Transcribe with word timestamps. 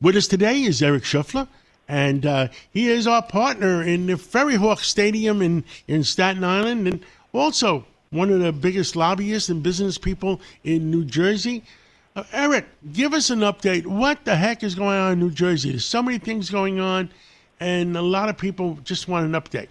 With 0.00 0.14
us 0.14 0.28
today 0.28 0.62
is 0.62 0.80
Eric 0.80 1.04
Shuffler, 1.04 1.48
and 1.88 2.24
uh, 2.24 2.48
he 2.72 2.88
is 2.88 3.08
our 3.08 3.20
partner 3.20 3.82
in 3.82 4.06
the 4.06 4.16
Ferry 4.16 4.54
Hawk 4.54 4.78
Stadium 4.78 5.42
in, 5.42 5.64
in 5.88 6.04
Staten 6.04 6.44
Island, 6.44 6.86
and 6.86 7.04
also 7.32 7.84
one 8.10 8.30
of 8.30 8.38
the 8.38 8.52
biggest 8.52 8.94
lobbyists 8.94 9.48
and 9.48 9.60
business 9.60 9.98
people 9.98 10.40
in 10.62 10.88
New 10.88 11.04
Jersey. 11.04 11.64
Uh, 12.14 12.22
Eric, 12.32 12.66
give 12.92 13.12
us 13.12 13.30
an 13.30 13.40
update. 13.40 13.86
What 13.86 14.24
the 14.24 14.36
heck 14.36 14.62
is 14.62 14.76
going 14.76 14.96
on 14.96 15.14
in 15.14 15.18
New 15.18 15.32
Jersey? 15.32 15.70
There's 15.70 15.84
so 15.84 16.00
many 16.00 16.18
things 16.18 16.48
going 16.48 16.78
on, 16.78 17.10
and 17.58 17.96
a 17.96 18.02
lot 18.02 18.28
of 18.28 18.38
people 18.38 18.78
just 18.84 19.08
want 19.08 19.26
an 19.26 19.32
update. 19.32 19.66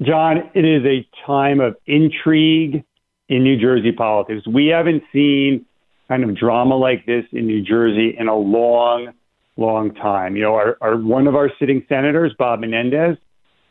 John, 0.00 0.48
it 0.54 0.64
is 0.64 0.84
a 0.84 1.04
time 1.26 1.58
of 1.58 1.76
intrigue 1.86 2.84
in 3.28 3.42
New 3.42 3.58
Jersey 3.58 3.90
politics. 3.90 4.46
We 4.46 4.68
haven't 4.68 5.02
seen 5.12 5.66
kind 6.08 6.24
of 6.24 6.36
drama 6.36 6.76
like 6.76 7.06
this 7.06 7.24
in 7.32 7.46
New 7.46 7.62
Jersey 7.62 8.16
in 8.18 8.28
a 8.28 8.36
long, 8.36 9.12
long 9.56 9.94
time. 9.94 10.36
You 10.36 10.42
know, 10.42 10.54
our, 10.54 10.76
our 10.80 10.96
one 10.96 11.26
of 11.26 11.34
our 11.34 11.50
sitting 11.58 11.84
senators, 11.88 12.34
Bob 12.38 12.60
Menendez, 12.60 13.16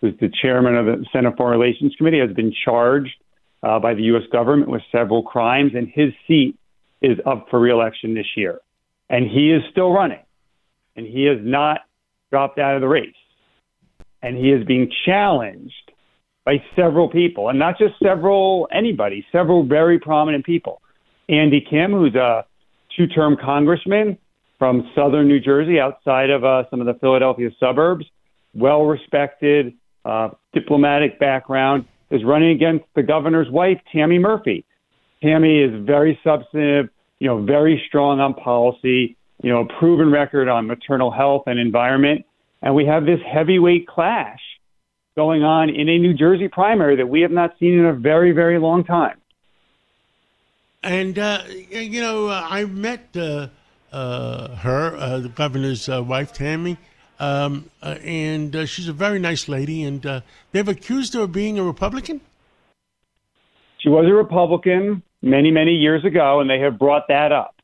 who's 0.02 0.14
the 0.20 0.30
chairman 0.42 0.76
of 0.76 0.86
the 0.86 1.06
Senate 1.12 1.36
Foreign 1.36 1.60
Relations 1.60 1.94
Committee, 1.98 2.20
has 2.20 2.36
been 2.36 2.54
charged 2.64 3.16
uh, 3.64 3.80
by 3.80 3.94
the 3.94 4.04
U.S. 4.04 4.24
government 4.32 4.70
with 4.70 4.82
several 4.92 5.24
crimes, 5.24 5.72
and 5.76 5.88
his 5.94 6.14
seat 6.28 6.58
is 7.02 7.18
up 7.26 7.48
for 7.50 7.60
reelection 7.60 8.14
this 8.14 8.28
year. 8.36 8.60
And 9.10 9.26
he 9.30 9.52
is 9.52 9.62
still 9.72 9.92
running, 9.92 10.24
and 10.96 11.08
he 11.08 11.26
has 11.26 11.38
not 11.42 11.82
dropped 12.30 12.60
out 12.60 12.76
of 12.76 12.82
the 12.82 12.88
race. 12.88 13.16
And 14.22 14.38
he 14.38 14.52
is 14.52 14.66
being 14.66 14.92
challenged 15.06 15.74
by 16.44 16.58
several 16.76 17.10
people, 17.10 17.50
and 17.50 17.60
not 17.60 17.78
just 17.78 17.94
several 18.02 18.68
anybody, 18.72 19.26
several 19.32 19.66
very 19.66 20.00
prominent 20.00 20.46
people. 20.46 20.82
Andy 21.30 21.62
Kim, 21.62 21.92
who's 21.92 22.16
a 22.16 22.46
two 22.96 23.08
term 23.08 23.38
congressman 23.38 24.18
from 24.58 24.90
southern 24.96 25.28
New 25.28 25.40
Jersey, 25.40 25.80
outside 25.80 26.30
of 26.30 26.44
uh, 26.44 26.64
some 26.70 26.82
of 26.82 26.88
the 26.88 26.96
Philadelphia 26.96 27.50
suburbs, 27.60 28.06
well 28.56 28.84
respected, 28.86 29.74
uh, 30.04 30.30
diplomatic 30.54 31.20
background, 31.20 31.86
is 32.10 32.24
running 32.24 32.52
against 32.52 32.86
the 32.96 33.04
governor's 33.04 33.50
wife, 33.50 33.80
Tammy 33.92 34.18
Murphy. 34.18 34.66
Tammy 35.22 35.60
is 35.60 35.86
very 35.86 36.20
substantive, 36.24 36.90
you 37.20 37.28
know, 37.28 37.44
very 37.44 37.84
strong 37.88 38.20
on 38.20 38.34
policy, 38.34 39.18
you 39.44 39.52
know, 39.52 39.62
a 39.62 39.80
proven 39.80 40.12
record 40.12 40.48
on 40.48 40.68
maternal 40.68 41.12
health 41.12 41.44
and 41.48 41.60
environment. 41.60 42.26
And 42.62 42.74
we 42.74 42.86
have 42.86 43.06
this 43.06 43.20
heavyweight 43.32 43.88
clash 43.88 44.40
going 45.16 45.44
on 45.44 45.70
in 45.70 45.90
a 45.90 45.98
New 45.98 46.14
Jersey 46.14 46.48
primary 46.48 46.96
that 46.96 47.08
we 47.08 47.22
have 47.22 47.32
not 47.32 47.52
seen 47.60 47.74
in 47.74 47.86
a 47.86 47.94
very, 47.94 48.32
very 48.32 48.60
long 48.60 48.84
time. 48.84 49.20
And 50.84 51.18
uh, 51.18 51.44
you 51.70 52.02
know, 52.02 52.28
uh, 52.28 52.48
I 52.50 52.66
met 52.66 53.10
uh, 53.16 53.48
uh, 53.92 54.56
her, 54.56 55.20
the 55.20 55.30
governor's 55.30 55.88
wife, 55.88 56.34
Tammy, 56.34 56.78
um, 57.20 57.70
and 57.82 58.68
she's 58.70 58.88
a 58.88 58.94
very 58.94 59.20
nice 59.20 59.48
lady. 59.48 59.84
And 59.84 60.24
they've 60.52 60.68
accused 60.68 61.14
her 61.14 61.22
of 61.22 61.32
being 61.32 61.58
a 61.58 61.64
Republican. 61.64 62.22
She 63.80 63.90
was 63.90 64.06
a 64.06 64.14
Republican 64.14 65.04
many, 65.22 65.52
many 65.52 65.72
years 65.72 66.04
ago, 66.06 66.40
and 66.40 66.50
they 66.50 66.60
have 66.60 66.78
brought 66.80 67.08
that 67.10 67.32
up. 67.32 67.56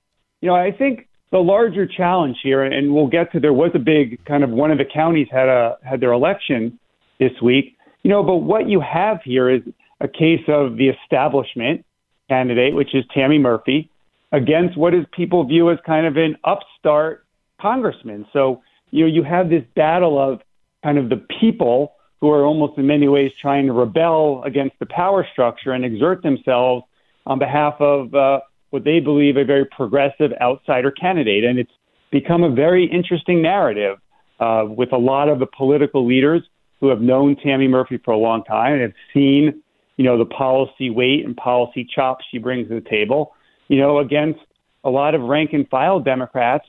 You 0.42 0.50
know, 0.50 0.56
I 0.56 0.72
think 0.72 1.08
the 1.32 1.40
larger 1.40 1.88
challenge 1.88 2.38
here, 2.44 2.64
and 2.64 2.94
we'll 2.94 3.08
get 3.08 3.32
to 3.32 3.40
there 3.40 3.54
was 3.54 3.72
a 3.74 3.80
big 3.80 4.24
kind 4.26 4.44
of 4.44 4.50
one 4.50 4.72
of 4.72 4.78
the 4.78 4.86
counties 4.86 5.28
had 5.32 5.50
a 5.50 5.78
had 5.84 6.00
their 6.00 6.12
election 6.12 6.80
this 7.20 7.32
week. 7.42 7.78
You 8.04 8.10
know, 8.10 8.24
but 8.24 8.38
what 8.38 8.68
you 8.68 8.82
have 8.82 9.22
here 9.24 9.50
is 9.50 9.62
a 10.02 10.08
case 10.08 10.44
of 10.48 10.78
the 10.78 10.90
establishment 10.90 11.86
candidate, 12.30 12.76
which 12.76 12.94
is 12.94 13.04
Tammy 13.14 13.38
Murphy, 13.38 13.90
against 14.32 14.78
what 14.78 14.94
is 14.94 15.06
people 15.12 15.46
view 15.46 15.70
as 15.72 15.78
kind 15.86 16.06
of 16.06 16.18
an 16.18 16.38
upstart 16.44 17.26
congressman. 17.62 18.26
So, 18.34 18.62
you 18.92 19.06
know, 19.06 19.14
you 19.14 19.24
have 19.24 19.50
this 19.50 19.64
battle 19.76 20.20
of 20.20 20.42
kind 20.84 20.98
of 20.98 21.10
the 21.10 21.26
people 21.40 21.94
who 22.20 22.30
are 22.30 22.46
almost 22.46 22.78
in 22.78 22.88
many 22.88 23.08
ways 23.08 23.32
trying 23.42 23.68
to 23.68 23.74
rebel 23.74 24.44
against 24.46 24.78
the 24.80 24.86
power 24.86 25.26
structure 25.32 25.72
and 25.72 25.86
exert 25.86 26.24
themselves 26.24 26.86
on 27.26 27.40
behalf 27.40 27.76
of 27.80 28.14
uh, 28.14 28.40
what 28.70 28.84
they 28.84 29.00
believe 29.00 29.38
a 29.38 29.46
very 29.46 29.66
progressive 29.66 30.32
outsider 30.42 30.92
candidate. 30.92 31.44
And 31.44 31.60
it's 31.60 31.72
become 32.12 32.44
a 32.44 32.50
very 32.50 32.86
interesting 32.86 33.42
narrative 33.42 33.98
uh, 34.40 34.66
with 34.68 34.92
a 34.94 34.98
lot 34.98 35.30
of 35.30 35.40
the 35.40 35.46
political 35.46 36.06
leaders 36.06 36.42
who 36.80 36.90
have 36.90 37.02
known 37.02 37.36
Tammy 37.36 37.68
Murphy 37.68 37.98
for 38.04 38.12
a 38.12 38.18
long 38.18 38.44
time 38.44 38.74
and 38.74 38.82
have 38.82 38.94
seen 39.14 39.63
you 39.98 40.04
know, 40.04 40.18
the 40.18 40.26
policy 40.26 40.90
weight 40.90 41.26
and 41.26 41.36
policy 41.36 41.88
chops 41.96 42.26
she 42.32 42.38
brings 42.38 42.68
to 42.70 42.76
the 42.76 42.90
table, 42.90 43.34
you 43.68 43.78
know, 43.78 44.00
against 44.00 44.40
a 44.84 44.90
lot 44.90 45.16
of 45.16 45.22
rank 45.22 45.52
and 45.54 45.68
file 45.70 46.00
Democrats 46.00 46.66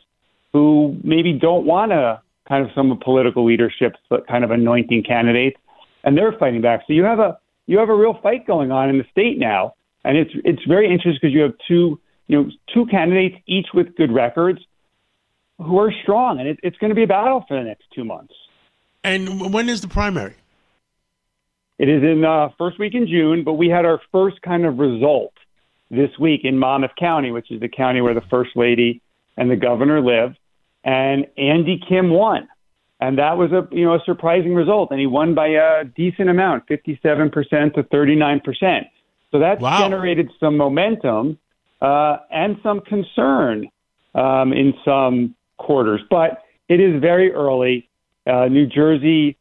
who 0.52 0.96
maybe 1.02 1.32
don't 1.32 1.66
want 1.66 1.90
to 1.90 2.20
kind 2.48 2.64
of 2.64 2.70
some 2.74 2.92
of 2.92 3.00
political 3.00 3.44
leadership, 3.44 3.94
but 4.08 4.26
kind 4.26 4.44
of 4.44 4.50
anointing 4.50 5.02
candidates, 5.02 5.56
and 6.04 6.16
they're 6.16 6.32
fighting 6.38 6.60
back. 6.60 6.82
So 6.86 6.92
you 6.92 7.04
have 7.04 7.18
a 7.18 7.38
you 7.66 7.78
have 7.78 7.88
a 7.88 7.94
real 7.94 8.18
fight 8.22 8.46
going 8.46 8.70
on 8.70 8.90
in 8.90 8.98
the 8.98 9.04
state 9.10 9.38
now, 9.38 9.74
and 10.04 10.16
it's 10.16 10.30
it's 10.44 10.62
very 10.68 10.86
interesting 10.86 11.18
because 11.20 11.34
you 11.34 11.42
have 11.42 11.54
two 11.66 12.00
you 12.26 12.42
know 12.42 12.50
two 12.72 12.86
candidates 12.86 13.36
each 13.46 13.68
with 13.74 13.96
good 13.96 14.12
records 14.12 14.60
who 15.58 15.78
are 15.78 15.92
strong, 16.02 16.38
and 16.38 16.48
it, 16.48 16.58
it's 16.62 16.76
going 16.78 16.90
to 16.90 16.94
be 16.94 17.04
a 17.04 17.06
battle 17.06 17.44
for 17.48 17.56
the 17.58 17.64
next 17.64 17.84
two 17.94 18.04
months. 18.04 18.34
And 19.02 19.52
when 19.52 19.68
is 19.68 19.80
the 19.80 19.88
primary? 19.88 20.34
It 21.78 21.88
is 21.88 22.02
in 22.02 22.24
uh, 22.24 22.50
first 22.56 22.78
week 22.78 22.94
in 22.94 23.06
June, 23.08 23.42
but 23.44 23.54
we 23.54 23.68
had 23.68 23.84
our 23.84 24.00
first 24.12 24.40
kind 24.42 24.64
of 24.64 24.78
result 24.78 25.32
this 25.90 26.10
week 26.18 26.42
in 26.44 26.58
Monmouth 26.58 26.92
County, 26.98 27.30
which 27.32 27.50
is 27.50 27.60
the 27.60 27.68
county 27.68 28.00
where 28.00 28.14
the 28.14 28.22
first 28.30 28.50
lady 28.56 29.00
and 29.36 29.50
the 29.50 29.56
governor 29.56 30.00
live, 30.00 30.36
and 30.84 31.26
Andy 31.36 31.80
Kim 31.88 32.10
won, 32.10 32.48
and 33.00 33.18
that 33.18 33.36
was 33.36 33.50
a 33.50 33.66
you 33.74 33.84
know 33.84 33.94
a 33.94 34.00
surprising 34.04 34.54
result, 34.54 34.90
and 34.92 35.00
he 35.00 35.06
won 35.06 35.34
by 35.34 35.48
a 35.48 35.84
decent 35.84 36.28
amount, 36.28 36.66
fifty-seven 36.68 37.30
percent 37.30 37.74
to 37.74 37.82
thirty-nine 37.82 38.40
percent. 38.40 38.86
So 39.32 39.40
that 39.40 39.60
wow. 39.60 39.80
generated 39.80 40.30
some 40.38 40.56
momentum 40.56 41.38
uh, 41.82 42.18
and 42.30 42.56
some 42.62 42.80
concern 42.82 43.68
um, 44.14 44.52
in 44.52 44.74
some 44.84 45.34
quarters, 45.56 46.00
but 46.08 46.44
it 46.68 46.78
is 46.78 47.00
very 47.00 47.32
early. 47.32 47.88
Uh, 48.26 48.46
New 48.46 48.66
Jersey 48.66 49.36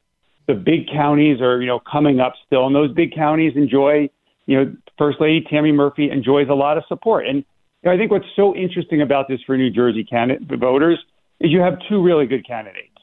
the 0.48 0.54
big 0.54 0.88
counties 0.92 1.42
are 1.42 1.62
you 1.62 1.68
know 1.68 1.80
coming 1.80 2.20
up 2.20 2.34
still, 2.46 2.66
and 2.66 2.76
those 2.76 2.92
big 2.94 3.14
counties 3.14 3.54
enjoy 3.56 4.10
you 4.46 4.58
know 4.58 4.76
First 4.98 5.20
Lady 5.20 5.46
Tammy 5.50 5.72
Murphy 5.72 6.10
enjoys 6.10 6.50
a 6.50 6.54
lot 6.54 6.78
of 6.78 6.84
support. 6.88 7.26
And 7.26 7.38
you 7.38 7.90
know, 7.90 7.92
I 7.92 7.98
think 7.98 8.12
what's 8.12 8.26
so 8.36 8.56
interesting 8.56 9.02
about 9.02 9.28
this 9.28 9.40
for 9.46 9.58
New 9.58 9.70
Jersey 9.70 10.04
candidate 10.04 10.60
voters 10.60 11.00
is 11.40 11.52
you 11.52 11.60
have 11.62 11.78
two 11.90 12.02
really 12.02 12.26
good 12.26 12.46
candidates, 12.48 12.98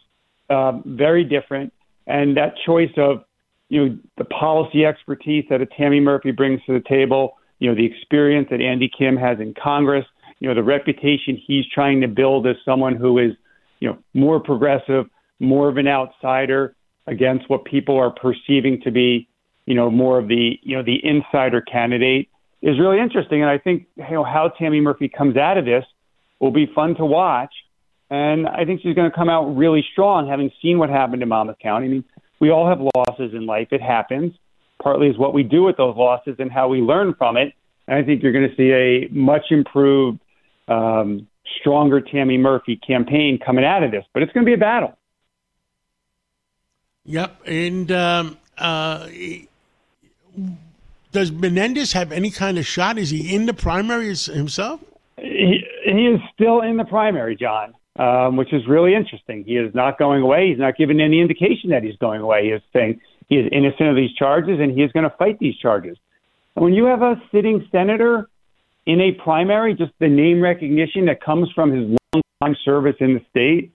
um, 0.49 0.83
very 0.87 1.25
different, 1.25 1.73
and 2.07 2.37
that 2.37 2.55
choice 2.65 2.93
of 2.97 3.25
you 3.69 3.87
know 3.87 3.99
the 4.19 4.25
policy 4.25 4.85
expertise 4.85 5.45
that 5.51 5.61
a 5.61 5.67
Tammy 5.67 6.01
Murphy 6.01 6.33
brings 6.33 6.61
to 6.67 6.73
the 6.73 6.85
table, 6.89 7.37
you 7.59 7.69
know 7.69 7.75
the 7.75 7.87
experience 7.87 8.49
that 8.51 8.61
Andy 8.61 8.91
Kim 8.97 9.17
has 9.17 9.41
in 9.41 9.55
Congress, 9.55 10.05
you 10.41 10.49
know 10.49 10.55
the 10.55 10.63
reputation 10.63 11.41
he's 11.47 11.65
trying 11.73 12.01
to 12.03 12.09
build 12.09 12.47
as 12.47 12.57
someone 12.65 12.97
who 12.97 13.19
is 13.19 13.33
you 13.81 13.89
know 13.89 13.99
more 14.15 14.41
progressive, 14.41 15.07
more 15.39 15.69
of 15.69 15.79
an 15.79 15.89
outsider 15.89 16.75
against 17.07 17.49
what 17.49 17.65
people 17.65 17.97
are 17.97 18.11
perceiving 18.11 18.81
to 18.83 18.91
be, 18.91 19.29
you 19.67 19.75
know, 19.75 19.91
more 19.91 20.19
of 20.19 20.29
the, 20.29 20.59
you 20.63 20.77
know, 20.77 20.83
the 20.83 20.99
insider 21.05 21.61
candidate 21.61 22.29
is 22.63 22.79
really 22.79 23.01
interesting. 23.01 23.43
And 23.43 23.51
I 23.51 23.59
think, 23.59 23.87
you 23.97 24.05
know, 24.11 24.25
how 24.25 24.49
Tammy 24.59 24.81
Murphy 24.81 25.09
comes 25.09 25.37
out 25.37 25.59
of 25.59 25.65
this 25.65 25.85
will 26.41 26.51
be 26.51 26.67
fun 26.75 26.95
to 26.97 27.05
watch. 27.05 27.53
And 28.11 28.49
I 28.49 28.65
think 28.65 28.81
she's 28.83 28.95
going 28.95 29.11
to 29.11 29.17
come 29.17 29.29
out 29.29 29.45
really 29.57 29.85
strong, 29.93 30.29
having 30.29 30.51
seen 30.61 30.79
what 30.79 30.91
happened 30.91 31.23
in 31.23 31.29
Monmouth 31.29 31.59
County. 31.63 31.87
I 31.87 31.89
mean, 31.91 32.05
we 32.41 32.51
all 32.51 32.69
have 32.69 32.81
losses 32.97 33.33
in 33.35 33.47
life. 33.47 33.69
It 33.71 33.81
happens. 33.81 34.33
Partly 34.83 35.09
is 35.09 35.19
what 35.19 35.33
we 35.33 35.43
do 35.43 35.63
with 35.63 35.77
those 35.77 35.97
losses 35.97 36.37
and 36.39 36.51
how 36.51 36.69
we 36.69 36.81
learn 36.81 37.15
from 37.15 37.37
it. 37.37 37.55
And 37.87 37.99
I 37.99 38.03
think 38.03 38.23
you're 38.23 38.33
going 38.33 38.49
to 38.49 38.57
see 38.57 38.73
a 38.73 39.09
much 39.13 39.47
improved, 39.51 40.19
um, 40.69 41.29
stronger 41.61 42.01
Tammy 42.01 42.39
Murphy 42.39 42.77
campaign 42.77 43.39
coming 43.45 43.65
out 43.65 43.83
of 43.83 43.91
this. 43.91 44.05
But 44.13 44.23
it's 44.23 44.33
going 44.33 44.45
to 44.45 44.49
be 44.49 44.55
a 44.55 44.59
battle. 44.59 44.97
Yep. 47.11 47.41
And 47.45 47.91
um, 47.91 48.39
uh, 48.57 49.09
does 51.11 51.33
Menendez 51.33 51.93
have 51.93 52.13
any 52.13 52.31
kind 52.31 52.57
of 52.57 52.65
shot? 52.65 52.99
Is 52.99 53.11
he 53.11 53.35
in 53.35 53.47
the 53.47 53.53
primaries 53.53 54.27
himself? 54.27 54.81
He, 55.17 55.65
he 55.85 56.07
is 56.07 56.21
still 56.33 56.61
in 56.61 56.77
the 56.77 56.85
primary, 56.85 57.35
John, 57.35 57.75
um, 57.97 58.37
which 58.37 58.53
is 58.53 58.63
really 58.69 58.95
interesting. 58.95 59.43
He 59.45 59.57
is 59.57 59.75
not 59.75 59.99
going 59.99 60.23
away. 60.23 60.51
He's 60.51 60.61
not 60.61 60.77
giving 60.77 61.01
any 61.01 61.21
indication 61.21 61.71
that 61.71 61.83
he's 61.83 61.97
going 61.97 62.21
away. 62.21 62.45
He 62.45 62.51
is 62.51 62.63
saying 62.73 63.01
he 63.29 63.37
is 63.39 63.49
innocent 63.51 63.89
of 63.89 63.97
these 63.97 64.13
charges 64.13 64.61
and 64.61 64.71
he 64.71 64.85
is 64.85 64.93
going 64.93 65.03
to 65.03 65.17
fight 65.17 65.41
these 65.41 65.57
charges. 65.57 65.99
And 66.55 66.65
when 66.65 66.75
you 66.75 66.85
have 66.85 67.03
a 67.03 67.21
sitting 67.33 67.67
senator 67.73 68.31
in 68.87 69.01
a 69.01 69.13
primary, 69.21 69.75
just 69.75 69.93
the 69.99 70.09
name 70.09 70.41
recognition 70.41 71.07
that 71.07 71.21
comes 71.21 71.51
from 71.57 71.73
his 71.73 71.99
long 72.13 72.23
time 72.41 72.57
service 72.65 72.97
in 73.01 73.15
the 73.15 73.21
state, 73.31 73.73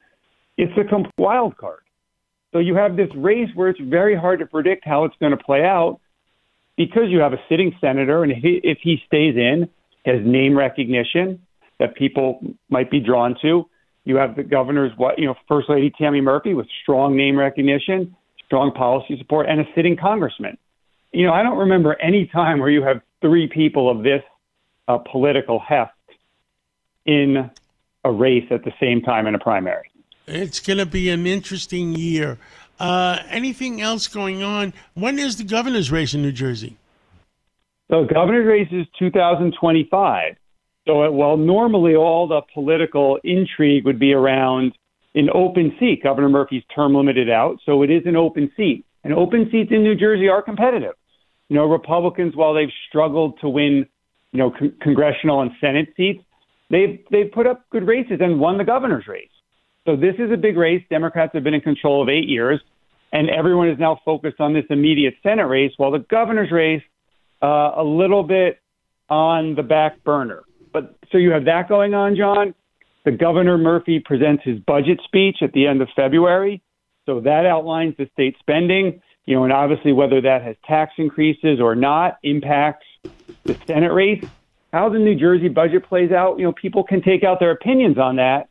it's 0.57 0.71
a 0.77 1.21
wild 1.21 1.57
card. 1.57 1.79
So 2.55 2.59
you 2.59 2.75
have 2.75 2.95
this 2.95 3.09
race 3.17 3.49
where 3.53 3.67
it's 3.67 3.81
very 3.81 4.15
hard 4.15 4.39
to 4.39 4.45
predict 4.45 4.85
how 4.85 5.03
it's 5.03 5.15
going 5.19 5.37
to 5.37 5.43
play 5.43 5.65
out 5.65 5.99
because 6.77 7.09
you 7.09 7.19
have 7.19 7.33
a 7.33 7.39
sitting 7.49 7.75
senator, 7.81 8.23
and 8.23 8.31
if 8.31 8.77
he 8.81 9.01
stays 9.05 9.35
in, 9.35 9.67
has 10.05 10.25
name 10.25 10.57
recognition 10.57 11.41
that 11.79 11.95
people 11.95 12.39
might 12.69 12.89
be 12.89 13.01
drawn 13.01 13.35
to. 13.41 13.69
You 14.05 14.15
have 14.15 14.37
the 14.37 14.43
governor's 14.43 14.93
what 14.95 15.19
you 15.19 15.25
know, 15.25 15.35
First 15.49 15.69
Lady 15.69 15.91
Tammy 15.97 16.21
Murphy 16.21 16.53
with 16.53 16.67
strong 16.81 17.17
name 17.17 17.37
recognition, 17.37 18.15
strong 18.45 18.71
policy 18.71 19.17
support, 19.17 19.47
and 19.49 19.59
a 19.59 19.65
sitting 19.75 19.97
congressman. 19.97 20.57
You 21.11 21.27
know, 21.27 21.33
I 21.33 21.43
don't 21.43 21.57
remember 21.57 22.01
any 22.01 22.25
time 22.25 22.59
where 22.59 22.69
you 22.69 22.83
have 22.83 23.01
three 23.19 23.49
people 23.49 23.91
of 23.91 24.01
this 24.01 24.23
uh, 24.87 24.99
political 24.99 25.59
heft 25.59 25.91
in 27.05 27.51
a 28.05 28.11
race 28.13 28.45
at 28.49 28.63
the 28.63 28.71
same 28.79 29.01
time 29.01 29.27
in 29.27 29.35
a 29.35 29.39
primary. 29.39 29.91
It's 30.27 30.59
going 30.59 30.79
to 30.79 30.85
be 30.85 31.09
an 31.09 31.27
interesting 31.27 31.93
year. 31.93 32.37
Uh, 32.79 33.19
anything 33.29 33.81
else 33.81 34.07
going 34.07 34.43
on? 34.43 34.73
When 34.95 35.19
is 35.19 35.37
the 35.37 35.43
governor's 35.43 35.91
race 35.91 36.13
in 36.13 36.21
New 36.21 36.31
Jersey? 36.31 36.77
So, 37.91 38.05
governor's 38.05 38.47
race 38.47 38.67
is 38.71 38.87
2025. 38.97 40.35
So, 40.87 41.11
while 41.11 41.37
normally 41.37 41.95
all 41.95 42.27
the 42.27 42.41
political 42.53 43.19
intrigue 43.23 43.85
would 43.85 43.99
be 43.99 44.13
around 44.13 44.73
an 45.13 45.29
open 45.33 45.75
seat, 45.79 46.03
Governor 46.03 46.29
Murphy's 46.29 46.63
term 46.75 46.95
limited 46.95 47.29
out, 47.29 47.59
so 47.65 47.83
it 47.83 47.91
is 47.91 48.03
an 48.05 48.15
open 48.15 48.51
seat. 48.57 48.83
And 49.03 49.13
open 49.13 49.47
seats 49.51 49.71
in 49.71 49.83
New 49.83 49.95
Jersey 49.95 50.27
are 50.27 50.41
competitive. 50.41 50.93
You 51.49 51.55
know, 51.55 51.65
Republicans, 51.65 52.35
while 52.35 52.55
they've 52.55 52.73
struggled 52.89 53.39
to 53.41 53.47
win, 53.47 53.85
you 54.31 54.39
know, 54.39 54.51
con- 54.51 54.73
congressional 54.81 55.41
and 55.41 55.51
Senate 55.61 55.93
seats, 55.95 56.23
they've 56.71 56.99
they've 57.11 57.31
put 57.31 57.45
up 57.45 57.69
good 57.69 57.85
races 57.85 58.17
and 58.19 58.39
won 58.39 58.57
the 58.57 58.63
governor's 58.63 59.07
race. 59.07 59.29
So 59.85 59.95
this 59.95 60.15
is 60.17 60.31
a 60.31 60.37
big 60.37 60.57
race. 60.57 60.83
Democrats 60.89 61.31
have 61.33 61.43
been 61.43 61.53
in 61.53 61.61
control 61.61 62.01
of 62.01 62.09
eight 62.09 62.27
years, 62.27 62.59
and 63.13 63.29
everyone 63.29 63.69
is 63.69 63.77
now 63.77 63.99
focused 64.03 64.39
on 64.39 64.53
this 64.53 64.65
immediate 64.69 65.13
Senate 65.21 65.47
race, 65.47 65.71
while 65.77 65.91
the 65.91 65.99
governor's 65.99 66.51
race 66.51 66.81
uh, 67.43 67.73
a 67.77 67.83
little 67.83 68.23
bit 68.23 68.59
on 69.09 69.53
the 69.55 69.61
back 69.61 70.03
burner. 70.03 70.43
But 70.73 70.97
so 71.11 71.19
you 71.19 71.31
have 71.31 71.45
that 71.45 71.69
going 71.69 71.93
on, 71.93 72.15
John. 72.15 72.55
The 73.05 73.11
governor 73.11 73.57
Murphy 73.59 73.99
presents 74.03 74.43
his 74.43 74.57
budget 74.59 74.99
speech 75.05 75.37
at 75.41 75.53
the 75.53 75.67
end 75.67 75.81
of 75.83 75.89
February, 75.95 76.63
so 77.05 77.19
that 77.21 77.45
outlines 77.45 77.95
the 77.97 78.09
state 78.13 78.35
spending. 78.39 79.01
You 79.25 79.35
know, 79.35 79.43
and 79.43 79.53
obviously 79.53 79.91
whether 79.91 80.21
that 80.21 80.43
has 80.43 80.55
tax 80.67 80.93
increases 80.97 81.59
or 81.59 81.75
not 81.75 82.17
impacts 82.23 82.85
the 83.43 83.55
Senate 83.65 83.93
race. 83.93 84.23
How 84.73 84.89
the 84.89 84.99
New 84.99 85.15
Jersey 85.15 85.47
budget 85.47 85.85
plays 85.85 86.11
out, 86.11 86.37
you 86.37 86.45
know, 86.45 86.51
people 86.51 86.83
can 86.83 87.01
take 87.01 87.23
out 87.23 87.39
their 87.39 87.51
opinions 87.51 87.97
on 87.97 88.17
that 88.17 88.49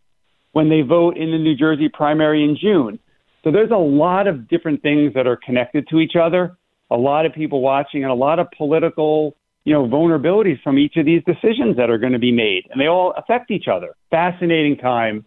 when 0.55 0.69
they 0.69 0.81
vote 0.81 1.17
in 1.17 1.33
the 1.33 1.39
New 1.39 1.55
Jersey 1.55 1.89
primary 1.89 2.43
in 2.43 2.57
June. 2.57 2.99
So 3.43 3.51
there's 3.51 3.73
a 3.73 3.77
lot 3.77 4.27
of 4.27 4.49
different 4.49 4.83
things 4.83 5.13
that 5.15 5.27
are 5.27 5.37
connected 5.37 5.87
to 5.89 5.99
each 5.99 6.15
other, 6.17 6.57
a 6.91 6.97
lot 6.97 7.27
of 7.27 7.35
people 7.35 7.61
watching, 7.61 8.05
and 8.05 8.11
a 8.11 8.15
lot 8.15 8.39
of 8.39 8.47
political, 8.57 9.37
you 9.65 9.75
know, 9.75 9.87
vulnerabilities 9.87 10.63
from 10.63 10.79
each 10.79 10.97
of 10.97 11.05
these 11.05 11.23
decisions 11.25 11.77
that 11.77 11.91
are 11.91 11.99
going 11.99 12.13
to 12.13 12.21
be 12.21 12.33
made, 12.33 12.63
and 12.71 12.81
they 12.81 12.87
all 12.87 13.13
affect 13.19 13.51
each 13.51 13.67
other. 13.69 13.95
Fascinating 14.11 14.77
time 14.77 15.27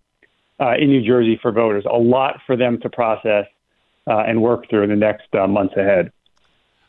uh, 0.61 0.75
in 0.79 0.87
New 0.87 1.05
Jersey 1.05 1.37
for 1.41 1.51
voters. 1.51 1.85
A 1.85 1.97
lot 1.97 2.39
for 2.47 2.55
them 2.55 2.79
to 2.81 2.89
process 2.89 3.45
uh, 4.07 4.23
and 4.25 4.41
work 4.41 4.69
through 4.69 4.83
in 4.83 4.89
the 4.89 4.95
next 4.95 5.27
uh, 5.35 5.45
months 5.45 5.75
ahead. 5.75 6.11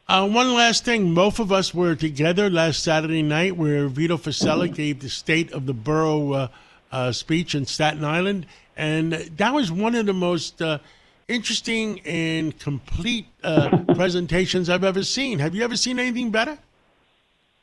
Uh, 0.06 0.26
one 0.26 0.55
last 0.55 0.84
thing. 0.84 1.12
Both 1.12 1.41
of 1.41 1.50
us 1.50 1.75
were 1.75 1.96
together 1.96 2.49
last 2.49 2.84
Saturday 2.84 3.23
night 3.23 3.56
where 3.56 3.88
Vito 3.88 4.17
Fossella 4.17 4.73
gave 4.73 5.00
the 5.00 5.11
State 5.11 5.52
of 5.52 5.67
the 5.67 5.75
Borough 5.75 6.49
uh, 6.93 7.12
speech 7.12 7.55
in 7.55 7.67
Staten 7.67 8.05
Island. 8.05 8.46
And 8.76 9.12
that 9.12 9.52
was 9.52 9.73
one 9.73 9.94
of 9.94 10.06
the 10.06 10.12
most 10.12 10.62
uh, 10.62 10.79
interesting 11.26 12.00
and 12.00 12.58
complete 12.58 13.26
uh, 13.43 13.79
presentations 13.94 14.70
I've 14.70 14.85
ever 14.85 15.02
seen. 15.02 15.38
Have 15.38 15.55
you 15.55 15.64
ever 15.64 15.76
seen 15.76 15.99
anything 15.99 16.31
better? 16.31 16.58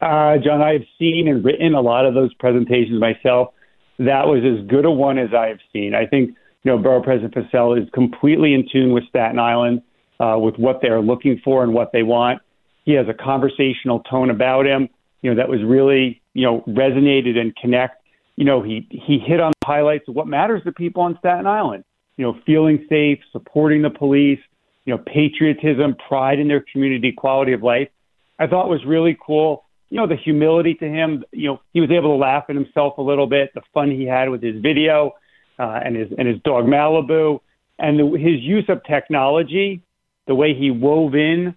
Uh, 0.02 0.38
John, 0.38 0.62
I 0.62 0.74
have 0.74 0.86
seen 1.00 1.28
and 1.28 1.44
written 1.44 1.74
a 1.74 1.82
lot 1.82 2.06
of 2.06 2.14
those 2.14 2.34
presentations 2.36 3.00
myself. 3.00 3.54
That 3.98 4.28
was 4.28 4.44
as 4.44 4.68
good 4.68 4.86
a 4.86 4.92
one 4.92 5.18
as 5.18 5.34
I 5.34 5.48
have 5.48 5.60
seen. 5.72 5.96
I 5.96 6.06
think 6.06 6.36
you 6.64 6.72
know 6.72 6.78
Borough 6.78 7.02
President 7.02 7.34
Fossella 7.34 7.82
is 7.82 7.90
completely 7.92 8.54
in 8.54 8.68
tune 8.70 8.92
with 8.92 9.08
Staten 9.08 9.40
Island, 9.40 9.82
uh, 10.20 10.38
with 10.38 10.58
what 10.58 10.82
they're 10.82 11.02
looking 11.02 11.40
for 11.44 11.64
and 11.64 11.74
what 11.74 11.94
they 11.94 12.04
want. 12.04 12.42
He 12.84 12.92
has 12.94 13.08
a 13.08 13.14
conversational 13.14 14.02
tone 14.02 14.30
about 14.30 14.66
him, 14.66 14.90
you 15.22 15.32
know, 15.34 15.38
that 15.38 15.50
was 15.50 15.64
really 15.64 16.22
you 16.34 16.44
know 16.44 16.62
resonated 16.68 17.38
and 17.38 17.56
connect 17.56 18.05
you 18.36 18.46
know, 18.46 18.62
he 18.62 18.88
he 18.90 19.20
hit 19.20 19.40
on 19.40 19.54
the 19.62 19.66
highlights 19.66 20.08
of 20.08 20.16
what 20.16 20.28
matters 20.28 20.64
to 20.64 20.72
people 20.72 21.04
on 21.04 21.18
Staten 21.20 21.48
Island. 21.48 21.84
You 22.18 22.26
know, 22.26 22.40
feeling 22.46 22.86
safe, 22.90 23.20
supporting 23.32 23.82
the 23.82 23.90
police, 23.90 24.40
you 24.86 24.96
know, 24.96 25.04
patriotism, 25.06 25.96
pride 26.08 26.40
in 26.40 26.48
their 26.48 26.64
community, 26.72 27.12
quality 27.12 27.54
of 27.54 27.64
life. 27.64 27.90
I 28.40 28.48
thought 28.48 28.70
was 28.70 28.86
really 28.86 29.18
cool. 29.26 29.66
You 29.90 29.98
know, 29.98 30.08
the 30.08 30.16
humility 30.16 30.74
to 30.76 30.86
him. 30.86 31.24
You 31.32 31.50
know, 31.50 31.62
he 31.74 31.82
was 31.82 31.92
able 31.92 32.10
to 32.10 32.18
laugh 32.18 32.46
at 32.50 32.56
himself 32.56 32.98
a 32.98 33.02
little 33.02 33.28
bit. 33.28 33.52
The 33.54 33.62
fun 33.74 33.92
he 33.92 34.06
had 34.06 34.30
with 34.30 34.42
his 34.42 34.62
video 34.62 35.14
uh, 35.60 35.80
and 35.84 35.96
his 35.96 36.10
and 36.18 36.28
his 36.28 36.42
dog 36.44 36.66
Malibu, 36.66 37.40
and 37.80 38.00
the, 38.00 38.18
his 38.18 38.42
use 38.42 38.66
of 38.70 38.84
technology, 38.84 39.82
the 40.28 40.36
way 40.36 40.54
he 40.54 40.72
wove 40.72 41.16
in 41.16 41.56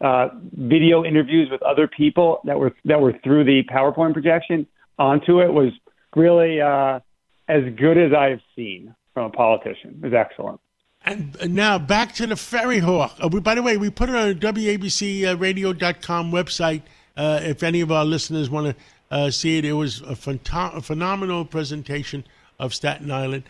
uh, 0.00 0.28
video 0.52 1.04
interviews 1.04 1.48
with 1.50 1.62
other 1.62 1.88
people 1.88 2.40
that 2.44 2.58
were 2.58 2.72
that 2.84 3.00
were 3.00 3.14
through 3.24 3.44
the 3.44 3.62
PowerPoint 3.64 4.12
projection 4.12 4.66
onto 4.98 5.40
it 5.40 5.52
was 5.52 5.72
really 6.16 6.60
uh, 6.60 7.00
as 7.48 7.62
good 7.76 7.98
as 7.98 8.12
I've 8.12 8.40
seen 8.56 8.94
from 9.14 9.26
a 9.26 9.30
politician. 9.30 10.00
Is 10.04 10.14
excellent. 10.14 10.60
And 11.04 11.54
now 11.54 11.78
back 11.78 12.14
to 12.16 12.26
the 12.26 12.36
Ferry 12.36 12.78
Hawk. 12.78 13.16
Uh, 13.22 13.28
we, 13.28 13.40
by 13.40 13.54
the 13.54 13.62
way, 13.62 13.76
we 13.78 13.88
put 13.90 14.10
it 14.10 14.14
on 14.14 14.34
WABCRadio.com 14.34 16.30
website. 16.30 16.82
Uh, 17.16 17.40
if 17.42 17.62
any 17.62 17.80
of 17.80 17.90
our 17.90 18.04
listeners 18.04 18.50
want 18.50 18.76
to 18.76 18.76
uh, 19.10 19.30
see 19.30 19.58
it, 19.58 19.64
it 19.64 19.72
was 19.72 20.02
a, 20.02 20.14
phento- 20.14 20.76
a, 20.76 20.80
phenomenal 20.82 21.44
presentation 21.44 22.24
of 22.58 22.74
Staten 22.74 23.10
Island. 23.10 23.44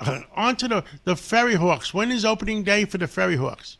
Uh, 0.00 0.20
on 0.34 0.56
to 0.56 0.68
the, 0.68 0.84
the 1.04 1.16
Ferry 1.16 1.54
Hawks. 1.54 1.94
When 1.94 2.10
is 2.10 2.24
opening 2.24 2.64
day 2.64 2.84
for 2.84 2.98
the 2.98 3.06
Ferry 3.06 3.36
Hawks? 3.36 3.78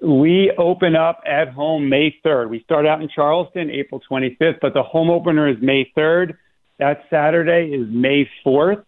We 0.00 0.52
open 0.56 0.94
up 0.94 1.20
at 1.26 1.48
home 1.48 1.88
May 1.88 2.14
3rd. 2.24 2.48
We 2.48 2.60
start 2.62 2.86
out 2.86 3.02
in 3.02 3.08
Charleston 3.08 3.70
April 3.70 4.00
25th, 4.10 4.60
but 4.60 4.72
the 4.72 4.82
home 4.82 5.10
opener 5.10 5.48
is 5.48 5.56
May 5.60 5.90
3rd. 5.96 6.36
That 6.82 7.04
Saturday 7.10 7.72
is 7.72 7.86
May 7.88 8.28
4th. 8.44 8.82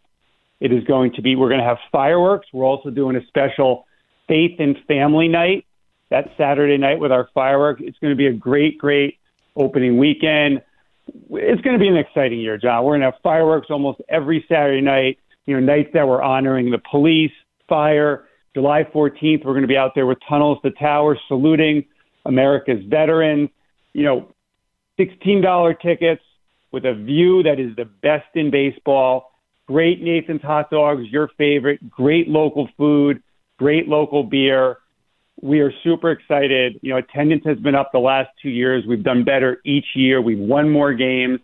It 0.59 0.73
is 0.73 0.83
going 0.83 1.13
to 1.13 1.23
be, 1.23 1.37
we're 1.37 1.49
going 1.49 1.61
to 1.61 1.67
have 1.67 1.79
fireworks. 1.93 2.49
We're 2.53 2.65
also 2.65 2.91
doing 2.91 3.15
a 3.15 3.25
special 3.29 3.87
faith 4.27 4.59
and 4.59 4.77
family 4.89 5.29
night 5.29 5.65
that 6.11 6.31
Saturday 6.37 6.77
night 6.77 6.99
with 6.99 7.13
our 7.13 7.29
fireworks. 7.35 7.83
It's 7.85 7.97
going 8.01 8.11
to 8.11 8.17
be 8.17 8.27
a 8.27 8.33
great, 8.33 8.79
great 8.79 9.19
opening 9.55 9.97
weekend. 9.97 10.61
It's 11.07 11.61
going 11.63 11.79
to 11.79 11.79
be 11.79 11.87
an 11.87 11.97
exciting 11.97 12.41
year, 12.41 12.59
John. 12.59 12.83
We're 12.83 12.99
going 12.99 13.03
to 13.03 13.13
have 13.13 13.21
fireworks 13.23 13.69
almost 13.71 14.01
every 14.09 14.45
Saturday 14.49 14.81
night, 14.81 15.21
you 15.47 15.55
know, 15.55 15.61
nights 15.61 15.91
that 15.95 16.09
we're 16.09 16.21
honoring 16.21 16.73
the 16.73 16.81
police, 16.91 17.31
fire. 17.69 18.25
July 18.55 18.83
14th, 18.93 19.45
we're 19.45 19.53
going 19.53 19.63
to 19.63 19.69
be 19.69 19.77
out 19.77 19.93
there 19.95 20.07
with 20.07 20.19
Tunnels 20.29 20.59
to 20.65 20.73
Towers 20.73 21.21
saluting 21.29 21.85
America's 22.27 22.85
veterans. 22.89 23.51
You 23.93 24.03
know, 24.03 24.33
$16 24.99 25.81
tickets 25.81 26.23
with 26.75 26.85
a 26.85 26.93
view 26.93 27.45
that 27.45 27.61
is 27.61 27.75
the 27.77 27.85
best 27.85 28.27
in 28.35 28.51
baseball. 28.51 29.31
Great 29.69 30.03
Nathan's 30.03 30.43
hot 30.43 30.71
dogs, 30.71 31.05
your 31.09 31.31
favorite. 31.39 31.89
Great 31.89 32.29
local 32.29 32.69
food, 32.77 33.23
great 33.59 33.87
local 33.87 34.25
beer. 34.25 34.79
We 35.41 35.61
are 35.61 35.73
super 35.85 36.11
excited. 36.11 36.81
You 36.83 36.91
know, 36.91 36.99
attendance 36.99 37.45
has 37.47 37.59
been 37.59 37.77
up 37.77 37.91
the 37.93 38.01
last 38.01 38.29
two 38.43 38.51
years. 38.51 38.85
We've 38.87 39.05
done 39.05 39.23
better 39.23 39.61
each 39.65 39.87
year. 39.95 40.21
We've 40.21 40.39
won 40.39 40.69
more 40.69 40.93
games. 40.93 41.39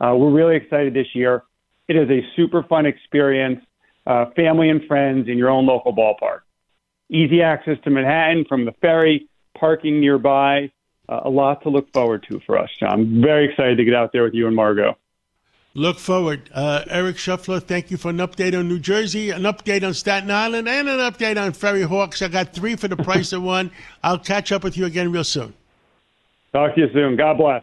Uh, 0.00 0.14
we're 0.16 0.32
really 0.32 0.56
excited 0.56 0.94
this 0.94 1.08
year. 1.14 1.42
It 1.88 1.96
is 1.96 2.08
a 2.08 2.20
super 2.36 2.62
fun 2.62 2.86
experience, 2.86 3.60
uh, 4.06 4.26
family 4.36 4.70
and 4.70 4.84
friends 4.86 5.28
in 5.28 5.36
your 5.36 5.50
own 5.50 5.66
local 5.66 5.94
ballpark. 5.94 6.40
Easy 7.10 7.42
access 7.42 7.76
to 7.84 7.90
Manhattan 7.90 8.44
from 8.48 8.64
the 8.64 8.72
ferry, 8.80 9.28
parking 9.58 10.00
nearby 10.00 10.70
uh, 11.08 11.20
a 11.24 11.30
lot 11.30 11.62
to 11.62 11.68
look 11.68 11.92
forward 11.92 12.24
to 12.28 12.40
for 12.40 12.58
us, 12.58 12.70
John. 12.78 12.92
I'm 12.92 13.22
very 13.22 13.50
excited 13.50 13.76
to 13.78 13.84
get 13.84 13.94
out 13.94 14.12
there 14.12 14.22
with 14.22 14.34
you 14.34 14.46
and 14.46 14.56
Margot. 14.56 14.96
Look 15.74 15.98
forward. 15.98 16.48
Uh, 16.54 16.84
Eric 16.88 17.18
Shuffler, 17.18 17.60
thank 17.60 17.90
you 17.90 17.98
for 17.98 18.08
an 18.08 18.16
update 18.16 18.58
on 18.58 18.66
New 18.66 18.78
Jersey, 18.78 19.28
an 19.28 19.42
update 19.42 19.86
on 19.86 19.92
Staten 19.92 20.30
Island, 20.30 20.68
and 20.68 20.88
an 20.88 21.00
update 21.00 21.40
on 21.40 21.52
Ferry 21.52 21.82
Hawks. 21.82 22.22
I 22.22 22.28
got 22.28 22.54
three 22.54 22.76
for 22.76 22.88
the 22.88 22.96
price 22.96 23.34
of 23.34 23.42
one. 23.56 23.70
I'll 24.02 24.18
catch 24.18 24.52
up 24.52 24.64
with 24.64 24.78
you 24.78 24.86
again 24.86 25.12
real 25.12 25.22
soon. 25.22 25.52
Talk 26.52 26.74
to 26.76 26.80
you 26.80 26.88
soon. 26.94 27.16
God 27.16 27.36
bless. 27.36 27.62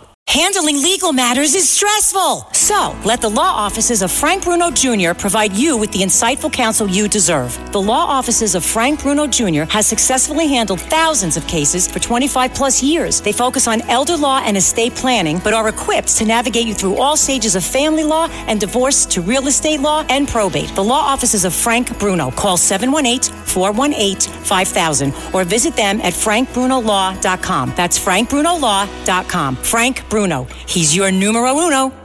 Handling 0.31 0.81
legal 0.81 1.11
matters 1.11 1.55
is 1.55 1.67
stressful. 1.67 2.47
So, 2.53 2.95
let 3.03 3.19
the 3.19 3.27
law 3.27 3.51
offices 3.51 4.01
of 4.01 4.09
Frank 4.09 4.45
Bruno 4.45 4.71
Jr. 4.71 5.13
provide 5.13 5.51
you 5.51 5.75
with 5.75 5.91
the 5.91 5.99
insightful 5.99 6.49
counsel 6.49 6.87
you 6.87 7.09
deserve. 7.09 7.51
The 7.73 7.81
law 7.81 8.05
offices 8.05 8.55
of 8.55 8.63
Frank 8.63 9.01
Bruno 9.01 9.27
Jr. 9.27 9.63
has 9.63 9.85
successfully 9.85 10.47
handled 10.47 10.79
thousands 10.79 11.35
of 11.35 11.45
cases 11.47 11.85
for 11.85 11.99
25 11.99 12.53
plus 12.53 12.81
years. 12.81 13.19
They 13.19 13.33
focus 13.33 13.67
on 13.67 13.81
elder 13.89 14.15
law 14.15 14.39
and 14.41 14.55
estate 14.55 14.95
planning, 14.95 15.41
but 15.43 15.53
are 15.53 15.67
equipped 15.67 16.15
to 16.19 16.23
navigate 16.23 16.65
you 16.65 16.75
through 16.75 16.95
all 16.95 17.17
stages 17.17 17.55
of 17.55 17.65
family 17.65 18.05
law 18.05 18.29
and 18.47 18.57
divorce 18.57 19.05
to 19.07 19.21
real 19.21 19.47
estate 19.47 19.81
law 19.81 20.05
and 20.07 20.29
probate. 20.29 20.73
The 20.75 20.83
law 20.83 21.01
offices 21.01 21.43
of 21.43 21.53
Frank 21.53 21.99
Bruno. 21.99 22.31
Call 22.31 22.55
718 22.55 23.40
418 23.51 24.31
5000 24.43 25.13
or 25.33 25.43
visit 25.43 25.75
them 25.75 26.01
at 26.01 26.13
frankbrunolaw.com. 26.13 27.73
That's 27.75 27.99
frankbrunolaw.com. 27.99 29.55
Frank 29.57 30.09
Bruno. 30.09 30.47
He's 30.67 30.95
your 30.95 31.11
numero 31.11 31.53
uno. 31.59 32.00